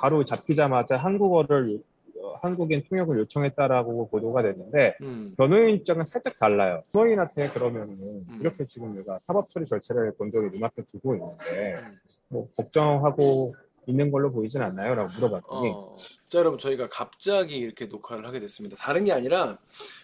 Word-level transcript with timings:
바로 0.00 0.24
잡히자마자 0.24 0.96
한국어를 0.96 1.74
요- 1.74 1.78
어, 2.22 2.34
한국인 2.42 2.82
통역을 2.88 3.18
요청했다라고 3.20 4.08
보도가 4.08 4.42
됐는데 4.42 4.96
음. 5.02 5.34
변호인 5.36 5.76
입장은 5.76 6.04
살짝 6.04 6.38
달라요. 6.38 6.82
변호인한테 6.92 7.50
그러면은 7.50 7.98
음. 8.28 8.38
이렇게 8.40 8.66
지금 8.66 8.94
내가 8.94 9.18
사법 9.22 9.48
처리 9.50 9.64
절차를 9.66 10.14
본적이 10.16 10.50
눈앞에 10.50 10.82
두고 10.90 11.14
있는데 11.14 11.78
음. 11.82 11.98
뭐 12.30 12.48
걱정하고 12.56 13.54
있는 13.86 14.10
걸로 14.10 14.30
보이진 14.30 14.60
않나요? 14.62 14.94
라고 14.94 15.10
물어봤더니 15.14 15.70
어. 15.74 15.96
자, 16.28 16.38
여러분, 16.38 16.58
저희가 16.58 16.88
갑자기 16.90 17.56
이렇게 17.56 17.86
녹화를 17.86 18.26
하게 18.26 18.38
됐습니다. 18.40 18.76
다른 18.76 19.04
게 19.04 19.12
아니라, 19.12 19.58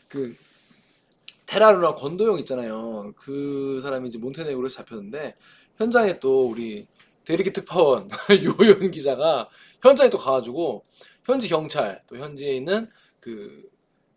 그, 0.08 0.34
테라루나 1.46 1.94
권도영 1.94 2.38
있잖아요. 2.40 3.12
그 3.16 3.78
사람이 3.82 4.08
이제 4.08 4.18
몬테네그로에서 4.18 4.76
잡혔는데, 4.78 5.34
현장에 5.76 6.18
또 6.18 6.48
우리 6.48 6.86
대리기 7.26 7.52
특파원 7.52 8.08
요연 8.30 8.90
기자가 8.90 9.48
현장에 9.82 10.08
또 10.08 10.16
가가지고, 10.16 10.84
현지 11.24 11.48
경찰, 11.48 12.02
또 12.06 12.16
현지에 12.16 12.56
있는 12.56 12.88
그, 13.20 13.68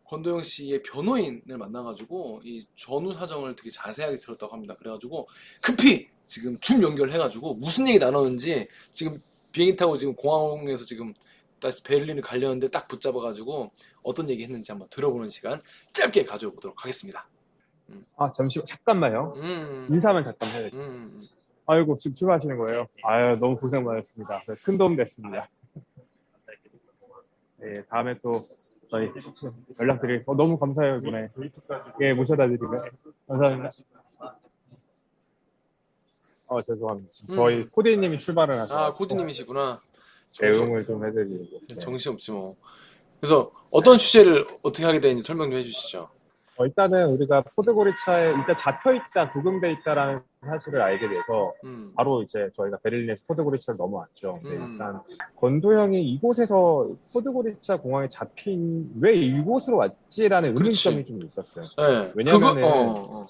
권도영 0.05 0.43
씨의 0.43 0.81
변호인을 0.83 1.57
만나가지고, 1.57 2.41
이 2.45 2.65
전후 2.75 3.13
사정을 3.13 3.55
되게 3.55 3.69
자세하게 3.69 4.17
들었다고 4.17 4.53
합니다. 4.53 4.75
그래가지고, 4.77 5.27
급히 5.61 6.07
지금 6.25 6.57
줌 6.59 6.81
연결해가지고, 6.81 7.55
무슨 7.55 7.87
얘기 7.87 7.99
나누는지, 7.99 8.67
지금 8.91 9.21
비행기 9.51 9.75
타고 9.75 9.97
지금 9.97 10.15
공항에서 10.15 10.85
지금 10.85 11.13
다시 11.59 11.83
베를린을 11.83 12.21
가려는데 12.21 12.69
딱 12.69 12.87
붙잡아가지고 12.87 13.71
어떤 14.01 14.29
얘기 14.29 14.43
했는지 14.43 14.71
한번 14.71 14.87
들어보는 14.89 15.29
시간 15.29 15.61
짧게 15.93 16.25
가져보도록 16.25 16.81
하겠습니다. 16.81 17.27
아 18.17 18.31
잠시 18.31 18.61
잠깐만요. 18.65 19.33
음, 19.37 19.87
인사만 19.89 20.23
잠깐 20.23 20.49
해야 20.49 20.69
음, 20.73 20.79
음. 20.79 21.21
아이고 21.69 21.99
지금 21.99 22.15
출발하시는 22.15 22.57
거예요? 22.57 22.87
아유 23.03 23.37
너무 23.39 23.55
고생 23.55 23.83
많으셨습니다. 23.83 24.39
네, 24.39 24.55
큰 24.63 24.79
도움 24.79 24.95
됐습니다. 24.95 25.47
네, 27.57 27.83
다음에 27.83 28.17
또 28.23 28.43
저희 28.89 29.11
연락드릴 29.79 30.23
어, 30.25 30.33
너무 30.33 30.57
감사해요 30.57 30.97
이번에 30.97 31.29
예 32.01 32.13
모셔다 32.13 32.47
드리면 32.47 32.79
감사합니다. 33.27 33.69
어 36.47 36.61
죄송합니다. 36.63 37.11
지금 37.11 37.35
저희 37.35 37.57
음. 37.57 37.69
코디님이 37.69 38.17
출발을 38.17 38.55
하셔서 38.55 38.75
아 38.75 38.93
코디님이시구나. 38.95 39.79
정신, 40.31 40.59
대응을 40.59 40.85
좀 40.87 41.05
해드리고 41.05 41.59
네. 41.67 41.75
정신 41.75 42.13
없지 42.13 42.31
뭐. 42.31 42.55
그래서 43.19 43.51
어떤 43.69 43.99
취재를 43.99 44.43
어떻게 44.63 44.85
하게 44.85 44.99
되는지 44.99 45.23
설명 45.23 45.51
좀 45.51 45.59
해주시죠. 45.59 46.09
어, 46.57 46.65
일단은 46.65 47.09
우리가 47.09 47.43
포드고리차에 47.55 48.33
일단 48.33 48.55
잡혀 48.55 48.93
있다, 48.93 49.31
구금돼 49.31 49.71
있다라는 49.73 50.23
사실을 50.45 50.81
알게 50.81 51.07
돼서 51.09 51.53
음, 51.65 51.91
바로 51.95 52.23
이제 52.23 52.49
저희가 52.55 52.77
베를린에서 52.81 53.23
포드고리차를 53.27 53.77
넘어왔죠. 53.77 54.35
음. 54.45 54.71
일단 54.71 55.01
권도형이 55.35 56.01
이곳에서 56.01 56.89
포드고리차 57.11 57.77
공항에 57.77 58.07
잡힌 58.07 58.89
왜 58.99 59.15
이곳으로 59.15 59.77
왔지라는 59.77 60.55
그렇지. 60.55 60.87
의문점이 60.89 61.05
좀 61.05 61.27
있었어요. 61.27 61.65
네. 62.15 62.23
그거, 62.23 62.51
어, 62.51 63.21
어. 63.21 63.27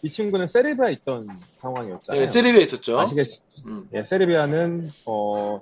이 0.00 0.08
친구는 0.08 0.48
세르비아에 0.48 0.92
있던 0.94 1.28
상황이었잖아요. 1.58 2.22
예, 2.22 2.26
세르비아에 2.26 2.62
있었죠. 2.62 2.98
아시겠 2.98 3.28
음. 3.66 3.88
예, 3.92 4.02
세르비아는 4.02 4.88
어 5.06 5.60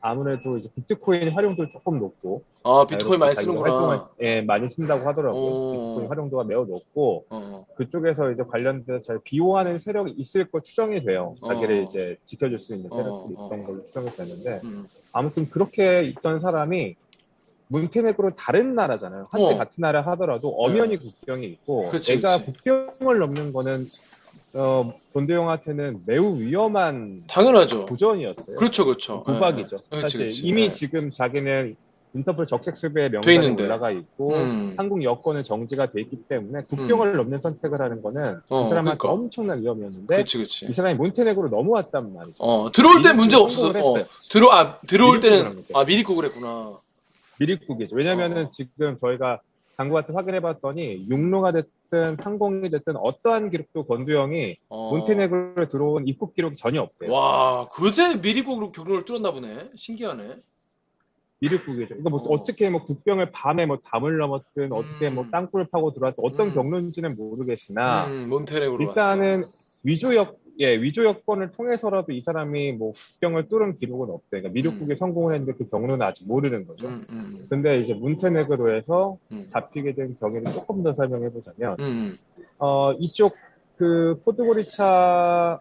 아무래도 0.00 0.58
이제 0.58 0.68
비트코인 0.74 1.30
활용도 1.30 1.68
조금 1.68 1.98
높고 1.98 2.42
아 2.64 2.86
비트코인 2.88 3.20
많이 3.20 3.34
자기가 3.34 3.52
쓰는구나. 3.52 3.74
활동을, 3.74 4.00
예, 4.20 4.40
많이 4.40 4.68
쓴다고 4.68 5.06
하더라고요. 5.06 5.42
오. 5.42 5.72
비트코인 5.72 6.08
활용도가 6.08 6.44
매우 6.44 6.64
높고 6.64 7.26
어, 7.30 7.66
그쪽에서 7.76 8.30
이제 8.30 8.42
관련돼서 8.42 9.00
잘 9.00 9.18
비호하는 9.22 9.78
세력이 9.78 10.12
있을 10.12 10.50
거 10.50 10.60
추정이 10.60 11.00
돼요. 11.04 11.34
자기를 11.46 11.80
어. 11.80 11.82
이제 11.82 12.16
지켜줄 12.24 12.60
수 12.60 12.74
있는 12.74 12.88
세력들이 12.88 13.34
어, 13.36 13.42
어. 13.42 13.46
있던 13.46 13.64
걸로 13.64 13.86
추정이 13.86 14.10
되는데 14.10 14.60
음. 14.64 14.88
아무튼 15.12 15.50
그렇게 15.50 16.02
있던 16.04 16.40
사람이 16.40 16.96
문테네그로 17.68 18.34
다른 18.34 18.74
나라잖아요. 18.74 19.28
한때 19.30 19.46
어. 19.46 19.50
네. 19.50 19.56
같은 19.56 19.82
나라 19.82 20.00
하더라도 20.02 20.48
엄연히 20.48 20.96
국경이 20.96 21.46
있고 21.46 21.88
그치, 21.88 22.16
내가 22.16 22.38
그치. 22.38 22.52
국경을 22.52 23.18
넘는 23.18 23.52
거는 23.52 23.86
어, 24.52 24.92
본대용한테는 25.12 26.00
매우 26.06 26.38
위험한 26.38 27.24
당연하죠. 27.28 27.86
도전이었어요. 27.86 28.56
그렇죠, 28.56 28.84
그렇죠. 28.84 29.22
도박이죠. 29.26 29.76
예, 29.76 29.96
예. 29.98 30.00
그치, 30.02 30.02
사실 30.02 30.24
그치. 30.26 30.46
이미 30.46 30.62
예. 30.64 30.70
지금 30.72 31.10
자기는 31.10 31.74
인터폴 32.12 32.48
적색 32.48 32.76
수배에 32.76 33.08
돼 33.08 33.12
명단이 33.12 33.36
있는데. 33.36 33.62
올라가 33.64 33.92
있고 33.92 34.34
음. 34.34 34.74
한국 34.76 35.04
여권은 35.04 35.44
정지가 35.44 35.92
돼 35.92 36.00
있기 36.00 36.16
때문에 36.28 36.62
국경을 36.64 37.12
넘는 37.14 37.38
선택을 37.40 37.80
하는 37.80 38.02
거는 38.02 38.40
어, 38.48 38.64
이 38.64 38.68
사람한테 38.68 38.98
그러니까. 38.98 39.10
엄청난 39.10 39.62
위험이었는데 39.62 40.16
그렇지, 40.16 40.38
이 40.38 40.40
그렇지. 40.40 40.72
사람이 40.72 40.96
몬테네그로 40.96 41.48
넘어왔단 41.50 42.12
말이죠. 42.12 42.36
어, 42.40 42.72
들어올 42.72 43.02
때 43.02 43.12
문제 43.12 43.36
없었어. 43.36 43.72
성공을 43.72 43.80
어, 43.80 43.96
했어요. 43.98 44.10
들어, 44.28 44.50
아, 44.50 44.80
들어올 44.80 45.20
미리 45.20 45.30
때는. 45.30 45.64
아, 45.72 45.84
미리 45.84 46.02
구글 46.02 46.24
했구나. 46.24 46.78
미리국이죠. 47.38 47.94
왜냐면은 47.94 48.46
어. 48.46 48.50
지금 48.52 48.98
저희가 49.00 49.40
당국한테 49.80 50.12
확인해 50.12 50.40
봤더니 50.40 51.06
육로가 51.08 51.52
됐든 51.52 52.18
항공이 52.20 52.68
됐든 52.68 52.96
어떠한 52.96 53.48
기록도 53.48 53.86
권두영이 53.86 54.58
어. 54.68 54.90
몬테네그로에 54.90 55.68
들어온 55.70 56.06
입국 56.06 56.34
기록이 56.34 56.56
전혀 56.56 56.82
없대요. 56.82 57.10
와, 57.10 57.66
그새 57.70 58.20
미리 58.20 58.42
구글로 58.42 58.72
경로를 58.72 59.06
뚫었나 59.06 59.32
보네. 59.32 59.70
신기하네. 59.74 60.36
미리국이죠. 61.40 61.88
그러니까 61.88 62.10
뭐 62.10 62.20
어. 62.20 62.34
어. 62.34 62.44
떻게뭐 62.44 62.84
국경을 62.84 63.32
밤에 63.32 63.64
뭐 63.64 63.78
담을 63.82 64.18
넘었든 64.18 64.70
어떻게 64.72 65.08
뭐 65.08 65.24
음. 65.24 65.30
땅굴을 65.30 65.68
파고 65.72 65.94
들어왔든 65.94 66.22
어떤 66.22 66.48
음. 66.48 66.54
경로인지는 66.54 67.16
모르겠으나 67.16 68.06
음, 68.08 68.28
몬테네그로 68.28 68.84
일단은 68.84 69.44
왔어. 69.44 69.52
위조 69.82 70.14
역, 70.14 70.39
예, 70.60 70.76
위조 70.76 71.04
여권을 71.04 71.52
통해서라도 71.52 72.12
이 72.12 72.20
사람이 72.20 72.72
뭐 72.72 72.92
국경을 72.92 73.48
뚫은 73.48 73.76
기록은 73.76 74.10
없대. 74.10 74.26
그러니까 74.30 74.52
미륵국에 74.52 74.92
음. 74.92 74.96
성공을 74.96 75.34
했는데 75.34 75.56
그 75.56 75.70
경로는 75.70 76.02
아직 76.02 76.28
모르는 76.28 76.66
거죠. 76.66 76.86
음, 76.86 77.06
음, 77.08 77.46
근데 77.48 77.80
이제 77.80 77.94
문테네그로에서 77.94 79.16
음. 79.32 79.46
잡히게 79.48 79.94
된 79.94 80.16
경위를 80.20 80.52
조금 80.52 80.82
더 80.82 80.92
설명해 80.92 81.30
보자면, 81.30 81.76
음, 81.80 82.18
어, 82.58 82.92
이쪽 82.98 83.34
그 83.76 84.20
포드고리차의 84.26 85.60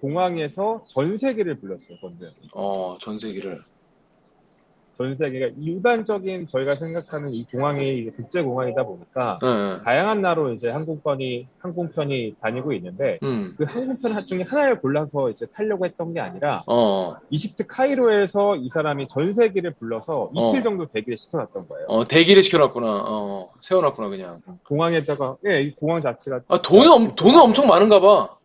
공항에서 0.00 0.84
전세기를 0.88 1.60
불렀어요, 1.60 1.98
건데. 2.00 2.26
어, 2.54 2.96
전세기를. 2.98 3.62
전세기가 5.04 5.46
일반적인 5.58 6.46
저희가 6.46 6.74
생각하는 6.74 7.30
이 7.30 7.44
공항이 7.44 8.00
이제 8.00 8.10
국제 8.14 8.42
공항이다 8.42 8.84
보니까 8.84 9.38
네. 9.40 9.82
다양한 9.82 10.20
나라로 10.20 10.52
이제 10.52 10.68
항공편이, 10.68 11.48
항공편이 11.58 12.36
다니고 12.42 12.74
있는데 12.74 13.18
음, 13.22 13.54
그 13.56 13.64
항공편 13.64 14.26
중에 14.26 14.42
하나를 14.42 14.80
골라서 14.80 15.30
이제 15.30 15.46
타려고 15.54 15.86
했던 15.86 16.12
게 16.12 16.20
아니라 16.20 16.60
어, 16.66 17.16
이집트 17.30 17.66
카이로에서 17.66 18.56
이 18.56 18.68
사람이 18.68 19.06
전세기를 19.08 19.72
불러서 19.76 20.30
어. 20.34 20.50
이틀 20.50 20.62
정도 20.62 20.84
대기를 20.84 21.16
시켜놨던 21.16 21.68
거예요. 21.68 21.86
어, 21.88 22.06
대기를 22.06 22.42
시켜놨구나. 22.42 22.86
어, 23.06 23.50
세워놨구나, 23.62 24.08
그냥. 24.10 24.42
공항에다가, 24.68 25.36
예, 25.46 25.62
이 25.62 25.74
공항 25.74 26.02
자체가 26.02 26.40
아, 26.48 26.60
돈은, 26.60 26.90
엄- 26.90 27.14
돈은 27.14 27.40
엄청 27.40 27.66
많은가 27.66 28.00
봐. 28.00 28.36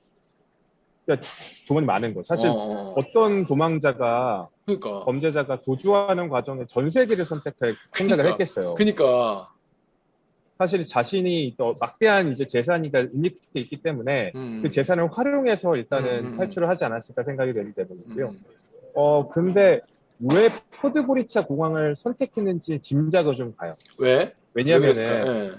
돈이 1.67 1.85
많은 1.85 2.13
거죠. 2.13 2.27
사실 2.27 2.47
어, 2.49 2.53
어. 2.53 2.93
어떤 2.97 3.45
도망자가 3.45 4.49
그니까. 4.65 5.03
범죄자가 5.05 5.61
도주하는 5.61 6.29
과정에 6.29 6.65
전세기를 6.65 7.25
선택할 7.25 7.75
생각을 7.93 8.23
그러니까. 8.23 8.29
했겠어요. 8.29 8.75
그니까. 8.75 9.49
사실 10.57 10.85
자신이 10.85 11.55
또 11.57 11.75
막대한 11.79 12.31
이제 12.31 12.45
재산이가 12.47 12.99
은닉돼 13.13 13.59
있기 13.59 13.81
때문에 13.81 14.31
음, 14.35 14.61
그 14.63 14.69
재산을 14.69 15.09
활용해서 15.11 15.75
일단은 15.75 16.09
음, 16.19 16.25
음, 16.27 16.37
탈출을 16.37 16.69
하지 16.69 16.85
않았을까 16.85 17.23
생각이 17.23 17.53
되기 17.53 17.73
때문이고요. 17.73 18.29
음. 18.29 18.39
어 18.93 19.27
근데 19.27 19.81
왜 20.19 20.49
포드고리차 20.79 21.45
공항을 21.45 21.97
선택했는지 21.97 22.79
짐작을 22.79 23.35
좀 23.35 23.53
가요. 23.57 23.75
왜? 23.97 24.15
왜 24.15 24.33
왜냐면은. 24.53 25.57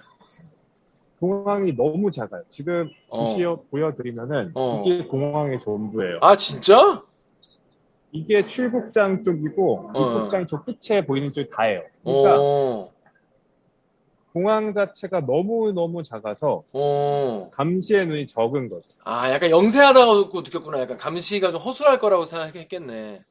공항이 1.21 1.75
너무 1.77 2.10
작아요. 2.10 2.43
지금 2.49 2.91
어. 3.09 3.25
보시어 3.25 3.62
보여드리면은 3.71 4.53
어. 4.54 4.82
이게 4.84 5.04
공항의 5.06 5.59
전부예요. 5.59 6.19
아, 6.21 6.37
진짜? 6.37 7.03
이게 8.12 8.47
출국장 8.47 9.22
쪽이고 9.22 9.91
어. 9.94 10.00
입국장 10.00 10.46
저 10.46 10.62
끝에 10.62 11.05
보이는 11.05 11.32
쪽이 11.32 11.49
다예요. 11.49 11.82
그러니까 12.02 12.37
어, 12.41 12.91
공항 14.32 14.75
자체가 14.75 15.20
너무 15.26 15.73
너무 15.73 16.02
작아서 16.02 16.62
어. 16.73 17.50
감시의 17.52 18.06
눈이 18.06 18.26
적은 18.26 18.69
거죠. 18.69 18.88
아, 19.05 19.31
약간 19.32 19.50
영세하다고 19.50 20.41
느꼈구나. 20.43 20.81
약간 20.81 20.96
감시가 20.99 21.50
좀 21.50 21.61
허술할 21.61 21.99
거라고 21.99 22.25
생각했겠네. 22.25 23.23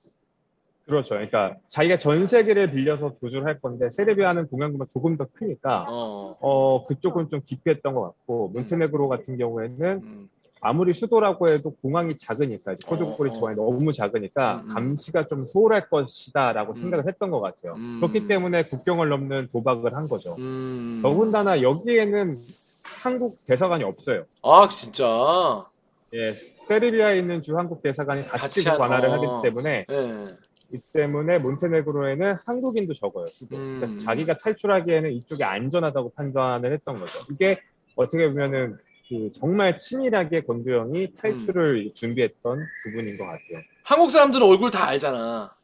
그렇죠. 0.86 1.16
그러니까 1.16 1.56
자기가 1.68 1.98
전 1.98 2.28
세계를 2.28 2.72
빌려서 2.72 3.16
도주를 3.20 3.46
할 3.46 3.60
건데 3.60 3.90
세르비아는 3.90 4.48
공항보다 4.48 4.86
조금 4.94 5.18
더 5.18 5.26
크니까 5.34 5.86
어. 5.90 6.38
어 6.40 6.86
그쪽은 6.86 7.30
좀 7.30 7.42
기피했던 7.44 7.94
것 7.96 8.02
같고 8.02 8.50
몬테네그로 8.50 9.08
같은 9.08 9.38
경우에는 9.38 10.02
음, 10.04 10.30
아무리 10.62 10.94
수도라고 10.94 11.50
해도 11.50 11.76
공항이 11.82 12.16
작으니까 12.18 12.74
이제 12.74 12.86
어, 12.88 12.90
포드고리차 12.92 13.40
어. 13.40 13.54
너무 13.56 13.92
작으니까 13.94 14.62
음, 14.64 14.70
음. 14.70 14.76
감시가 14.76 15.28
좀 15.28 15.48
소홀할 15.48 15.90
것이다라고 15.90 16.74
음. 16.74 16.76
생각을 16.76 17.08
했던 17.08 17.32
것 17.32 17.40
같아요. 17.42 17.74
음. 17.78 17.98
그렇기 18.00 18.28
때문에 18.28 18.68
국경을 18.68 19.10
넘는 19.10 19.50
도박을 19.52 19.96
한 19.96 20.08
거죠. 20.08 20.36
음. 20.38 21.00
더군다나 21.02 21.64
여기에는 21.64 22.40
한국 22.84 23.44
대사관이 23.48 23.84
없어요. 23.84 24.26
아, 24.44 24.68
진짜? 24.70 25.66
예, 26.14 26.36
세르비아에 26.68 27.18
있는 27.18 27.42
주 27.42 27.58
한국 27.58 27.82
대사관이 27.82 28.28
같이 28.28 28.42
같이 28.42 28.64
그 28.64 28.70
한- 28.70 28.78
관할을 28.78 29.10
어. 29.10 29.14
하기 29.14 29.28
때문에 29.50 29.86
예. 29.90 30.28
이 30.74 30.80
때문에 30.94 31.40
몬테네그로에는 31.40 32.36
한국인도 32.46 32.94
적어요. 32.94 33.28
음. 33.54 33.78
그래서 33.80 33.98
자기가 33.98 34.38
탈출하기에는 34.40 35.12
이쪽이 35.12 35.44
안전하다고 35.44 36.14
판단을 36.16 36.74
했던 36.74 37.00
거죠. 37.00 37.20
이게 37.32 37.60
어떻게 37.96 38.28
보면은 38.28 38.78
그 39.08 39.30
정말 39.32 39.78
치밀하게 39.78 40.42
권도영이 40.42 41.14
탈출을 41.16 41.92
준비했던 41.94 42.60
부분인 42.84 43.18
것 43.18 43.26
같아요. 43.26 43.62
한국 43.84 44.10
사람들은 44.10 44.46
얼굴 44.46 44.72
다 44.72 44.88
알잖아. 44.88 45.55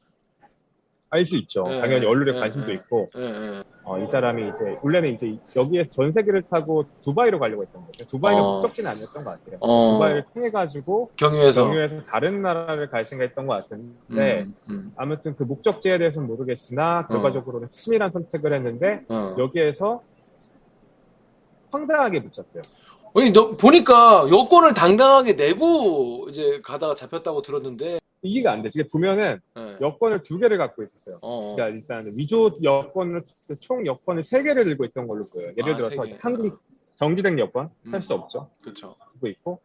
알 1.13 1.25
수 1.25 1.37
있죠. 1.39 1.63
네, 1.67 1.81
당연히 1.81 2.05
언론에 2.05 2.31
네, 2.31 2.39
관심도 2.39 2.67
네. 2.67 2.73
있고 2.75 3.09
예, 3.17 3.21
예. 3.21 3.63
어, 3.83 3.99
이 3.99 4.07
사람이 4.07 4.49
이제 4.49 4.77
원래는 4.81 5.13
이제 5.13 5.37
여기에서 5.57 5.91
전세기를 5.91 6.43
타고 6.43 6.85
두바이로 7.03 7.37
가려고 7.37 7.63
했던 7.63 7.85
거죠. 7.85 8.05
두바이는 8.07 8.41
어. 8.41 8.53
목적지는 8.53 8.89
아니었던 8.91 9.23
것 9.25 9.31
같아요. 9.31 9.57
어, 9.59 9.93
두바이를 9.93 10.25
통해 10.33 10.49
가지고 10.51 11.11
경유해서. 11.17 11.65
경유해서 11.65 12.03
다른 12.05 12.41
나라를 12.41 12.89
갈 12.89 13.03
생각했던 13.05 13.45
것 13.45 13.53
같은데 13.55 14.45
음, 14.45 14.55
음. 14.69 14.93
아무튼 14.95 15.35
그 15.35 15.43
목적지에 15.43 15.97
대해서는 15.97 16.29
모르겠으나 16.29 17.07
결과적으로는 17.07 17.69
치밀한 17.71 18.11
선택을 18.11 18.53
했는데 18.53 19.01
어. 19.09 19.35
여기에서 19.37 20.01
황당하게 21.71 22.23
붙잡혀요. 22.23 22.61
아니, 23.13 23.33
너, 23.33 23.57
보니까 23.57 24.27
여권을 24.31 24.73
당당하게 24.73 25.33
내고 25.33 26.27
이제 26.29 26.61
가다가 26.63 26.95
잡혔다고 26.95 27.41
들었는데, 27.41 27.99
이해가 28.21 28.51
안 28.51 28.61
돼. 28.61 28.69
이게 28.69 28.87
보면은 28.87 29.39
예. 29.57 29.77
여권을 29.81 30.23
두 30.23 30.37
개를 30.37 30.57
갖고 30.57 30.83
있었어요. 30.83 31.19
어, 31.21 31.55
그러니까 31.55 31.75
일단 31.75 32.11
위조 32.15 32.55
여권을 32.61 33.23
총 33.59 33.85
여권을 33.85 34.23
세 34.23 34.43
개를 34.43 34.63
들고 34.65 34.85
있던 34.85 35.07
걸로 35.07 35.25
보여요. 35.25 35.53
예를 35.57 35.73
아, 35.73 35.77
들어서. 35.77 36.05
한국 36.19 36.61
정지된 36.95 37.39
여권 37.39 37.69
살수 37.89 38.13
음. 38.13 38.19
없죠. 38.19 38.49
그쵸. 38.61 38.95
들고 39.13 39.27
있고 39.27 39.59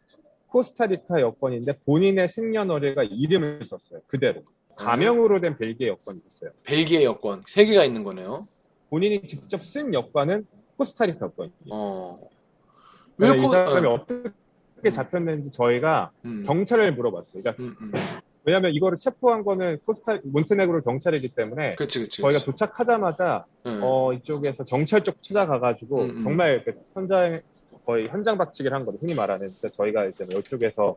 코스타리카 0.48 1.20
여권인데 1.20 1.80
본인의 1.84 2.28
생년월일과 2.28 3.04
이름을 3.04 3.64
썼어요. 3.64 4.00
그대로 4.06 4.42
가명으로 4.76 5.40
된 5.40 5.56
벨기에 5.56 5.88
여권이 5.88 6.20
있어요. 6.26 6.50
벨기에 6.64 7.04
여권. 7.04 7.42
세 7.46 7.64
개가 7.64 7.84
있는 7.84 8.04
거네요. 8.04 8.46
본인이 8.88 9.20
직접 9.26 9.62
쓴 9.64 9.92
여권은 9.92 10.46
코스타리카 10.76 11.26
여권이에요. 11.26 11.54
어. 11.70 12.28
왜왜이 13.18 13.42
코, 13.42 13.52
사람이 13.52 13.86
어. 13.86 13.94
어떻게 13.94 14.90
잡혔는지 14.90 15.50
저희가 15.50 16.12
음, 16.24 16.42
경찰을 16.46 16.94
물어봤어요. 16.94 17.42
그러니까 17.42 17.62
음, 17.62 17.76
음. 17.80 17.92
왜냐하면 18.46 18.72
이거를 18.74 18.96
체포한 18.96 19.42
거는 19.44 19.80
코스타 19.84 20.20
몬테네그로 20.22 20.80
경찰이기 20.82 21.30
때문에 21.30 21.74
그치, 21.74 21.98
그치. 21.98 22.22
저희가 22.22 22.38
그치. 22.38 22.46
도착하자마자 22.46 23.44
예. 23.66 23.78
어, 23.82 24.12
이쪽에서 24.12 24.62
경찰 24.64 25.02
쪽 25.02 25.20
찾아가가지고 25.20 26.02
음, 26.02 26.10
음. 26.10 26.22
정말 26.22 26.62
그 26.64 26.72
현장 26.94 27.40
거의 27.84 28.08
현장 28.08 28.38
박치기를 28.38 28.72
한 28.74 28.86
거죠. 28.86 28.98
흔히 29.00 29.14
말하는 29.14 29.50
그러니까 29.58 29.68
저희가 29.76 30.04
이제 30.06 30.24
뭐 30.30 30.38
이쪽에서 30.38 30.96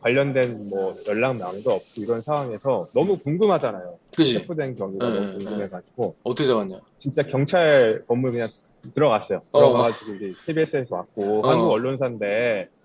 관련된 0.00 0.70
뭐 0.70 0.96
연락망도 1.06 1.70
없고 1.70 1.86
이런 1.98 2.22
상황에서 2.22 2.88
너무 2.94 3.18
궁금하잖아요. 3.18 3.98
그치. 4.16 4.32
체포된 4.32 4.76
경위가 4.76 5.10
네, 5.10 5.14
너무 5.20 5.26
네, 5.26 5.44
궁금해가지고 5.44 6.16
어떻게 6.22 6.46
잡았냐? 6.46 6.80
진짜 6.96 7.22
경찰 7.24 8.02
건물 8.06 8.32
그냥 8.32 8.48
들어갔어요. 8.94 9.42
어. 9.52 9.58
들어가가지고 9.58 10.14
이제 10.14 10.32
TBS에서 10.46 10.96
왔고 10.96 11.44
어. 11.44 11.50
한국 11.50 11.72
언론사인데 11.72 12.68
아, 12.70 12.75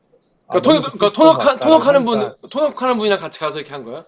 그러니까, 0.51 0.61
통역, 0.61 0.81
그러니까 1.39 1.59
통역하는 1.59 2.05
맞다고 2.05 2.37
분, 2.41 2.49
통역하는 2.49 2.97
분이랑 2.97 3.19
같이 3.19 3.39
가서 3.39 3.59
이렇게 3.59 3.73
한 3.73 3.83
거야? 3.83 4.05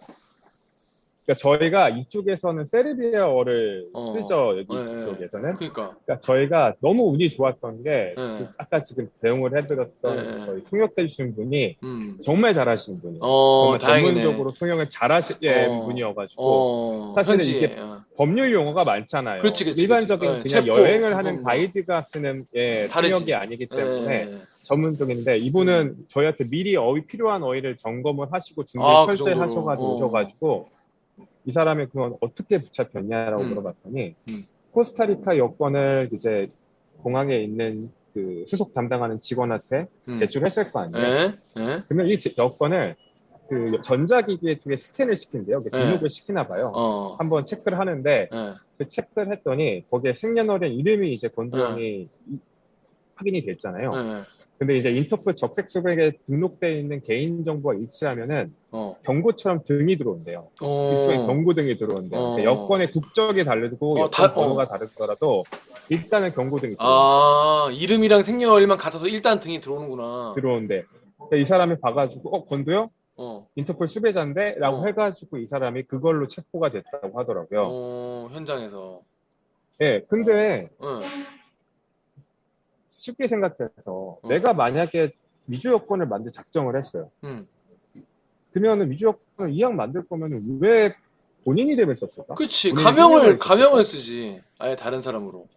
그러니까 1.26 1.40
저희가 1.42 1.88
이쪽에서는 1.88 2.66
세르비아어를 2.66 3.86
어. 3.94 4.14
쓰죠 4.14 4.58
여기 4.60 4.68
네, 4.76 4.98
이쪽에서는. 4.98 5.56
그니까. 5.56 5.96
그러니까 6.04 6.20
저희가 6.20 6.74
너무 6.82 7.04
운이 7.14 7.30
좋았던 7.30 7.84
게 7.84 7.90
네. 7.90 8.14
그 8.16 8.48
아까 8.58 8.82
지금 8.82 9.10
대응을 9.22 9.58
해드렸던 9.58 10.16
네. 10.18 10.46
저희 10.46 10.64
통역해 10.66 11.08
주신 11.08 11.34
분이 11.34 11.78
음. 11.82 12.18
정말 12.26 12.54
잘하시는 12.54 13.00
분이에요. 13.00 13.22
어, 13.24 13.78
정말 13.78 13.80
다행이네. 13.80 14.22
전문적으로 14.22 14.54
통역을 14.54 14.90
잘하시는 14.90 15.70
어. 15.72 15.86
분이어가지고 15.86 16.44
어, 16.44 17.14
사실은 17.16 17.38
현지에, 17.38 17.58
이게 17.58 17.76
어. 17.80 18.02
법률 18.18 18.52
용어가 18.52 18.84
많잖아요. 18.84 19.40
그렇지, 19.40 19.64
그렇지, 19.64 19.82
일반적인 19.82 20.30
그렇지. 20.30 20.50
그냥 20.50 20.66
네, 20.66 20.72
체포, 20.72 20.82
여행을 20.82 21.16
하는 21.16 21.36
뭐. 21.36 21.44
가이드가 21.46 22.02
쓰는 22.02 22.46
예. 22.54 22.90
통역이 22.90 23.34
아니기 23.34 23.68
때문에 23.68 24.14
예. 24.30 24.42
전문적인데 24.64 25.38
이분은 25.38 26.06
저희한테 26.08 26.46
미리 26.50 26.76
어휘 26.76 27.06
필요한 27.06 27.44
어휘를 27.44 27.78
점검을 27.78 28.28
하시고 28.32 28.64
준비 28.64 28.86
아, 28.86 29.02
그 29.06 29.16
철저히 29.16 29.34
정도로. 29.36 29.42
하셔가지고 29.44 29.86
어. 29.88 29.96
오셔가지고 29.96 30.70
이 31.46 31.52
사람이 31.52 31.88
그건 31.88 32.16
어떻게 32.22 32.62
붙잡혔냐라고 32.62 33.44
음. 33.44 33.50
물어봤더니 33.50 34.16
음. 34.30 34.46
코스타리카 34.72 35.38
여권을 35.38 36.10
이제 36.14 36.50
공항에 37.02 37.38
있는 37.38 37.92
그 38.14 38.46
수속 38.48 38.74
담당하는 38.74 39.20
직원한테 39.20 39.88
음. 40.08 40.16
제출했을 40.16 40.72
거 40.72 40.80
아니에요. 40.80 41.06
예? 41.06 41.34
예? 41.58 41.84
그러면 41.88 42.08
이 42.10 42.18
제- 42.18 42.34
여권을 42.38 42.96
그 43.50 43.82
전자기기에 43.84 44.60
쪽에 44.60 44.78
스캔을 44.78 45.16
시킨대요. 45.18 45.60
이렇게 45.62 45.78
네. 45.78 45.84
등록을 45.86 46.10
시키나 46.10 46.48
봐요. 46.48 46.72
어. 46.74 47.16
한번 47.20 47.46
체크를 47.46 47.78
하는데 47.78 48.30
예. 48.32 48.54
그 48.78 48.88
체크를 48.88 49.32
했더니 49.34 49.84
거기에 49.92 50.14
생년월일 50.14 50.72
이름이 50.72 51.12
이제 51.12 51.28
네. 51.28 51.36
권도영이 51.36 51.86
이- 52.30 52.38
확인이 53.16 53.44
됐잖아요. 53.46 53.92
예. 53.94 54.22
근데 54.60 54.78
이제 54.78 54.90
인터폴 54.92 55.36
적색 55.36 55.70
수백에 55.70 56.12
등록되어 56.28 56.70
있는 56.70 57.02
개인 57.02 57.44
정보가 57.44 57.76
일치하면은 57.76 58.54
어. 58.72 58.96
경고처럼 59.04 59.64
등이 59.66 59.98
들어온대요. 59.98 60.48
어. 60.62 61.08
경고등이 61.28 61.78
들어온대요. 61.78 62.20
어. 62.20 62.36
그러니까 62.36 62.52
여권의 62.52 62.92
국적이 62.92 63.44
다르고 63.44 63.96
어, 63.96 64.00
여권 64.04 64.12
다- 64.12 64.34
번호가 64.34 64.68
다르더라도 64.68 65.44
일단은 65.90 66.34
경고등이 66.34 66.76
들어온대. 66.76 66.78
아, 66.80 67.70
이름이랑 67.74 68.22
생년월일만 68.22 68.78
같아서 68.78 69.08
일단 69.08 69.40
등이 69.40 69.60
들어오는구나. 69.60 70.34
들어온대. 70.36 70.84
그러니까 71.18 71.36
이 71.38 71.46
사람이 71.46 71.80
봐가지고 71.82 72.30
어 72.36 72.46
권도영 72.46 72.90
어. 73.18 73.48
인터폴 73.56 73.88
수배자인데라고 73.90 74.78
어. 74.78 74.86
해가지고 74.86 75.38
이 75.40 75.48
사람이 75.48 75.84
그걸로 75.84 76.28
체포가 76.28 76.72
됐다고 76.72 77.20
하더라고요. 77.20 77.64
어, 77.68 78.30
현장에서. 78.32 79.02
예, 79.82 80.02
근데 80.08 80.70
예. 80.82 81.08
쉽게 83.04 83.28
생각해서 83.28 83.70
어. 84.22 84.28
내가 84.30 84.54
만약에 84.54 85.12
위조 85.48 85.72
여권을 85.74 86.08
만들 86.08 86.32
작정을 86.32 86.78
했어요. 86.78 87.12
음. 87.26 87.46
그러면은 88.54 88.90
위조 88.90 89.08
여권을 89.08 89.54
이왕 89.54 89.76
만들 89.76 90.08
거면은 90.08 90.60
왜 90.62 90.96
본인 91.44 91.68
이름을 91.68 91.98
썼을까? 91.98 92.36
그치. 92.36 92.70
본인이 92.70 92.84
가명을, 92.84 93.36
가명을 93.36 93.84
쓰지. 93.84 94.42
아예 94.58 94.76
다른 94.78 95.02
사람으로. 95.02 95.48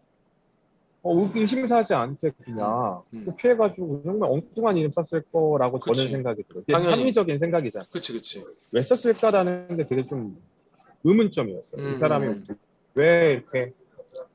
어, 1.02 1.30
의심사하지 1.32 1.94
않게 1.94 2.32
그냥 2.42 3.02
음. 3.14 3.22
그 3.24 3.36
피해가지고 3.36 4.02
정말 4.02 4.28
엉뚱한 4.28 4.76
이름 4.76 4.90
썼을 4.90 5.22
거라고 5.30 5.78
그치. 5.78 6.02
저는 6.02 6.10
생각이 6.16 6.42
들어요. 6.48 6.64
당연히. 6.68 6.90
합리적인 6.90 7.38
생각이잖아. 7.38 7.86
그치, 7.92 8.12
그치. 8.12 8.44
왜 8.72 8.82
썼을까라는 8.82 9.76
게 9.76 9.86
되게 9.86 10.04
좀 10.08 10.36
의문점이었어요. 11.04 11.80
음. 11.80 11.94
이 11.94 11.98
사람이 11.98 12.42
왜 12.94 13.34
이렇게 13.34 13.72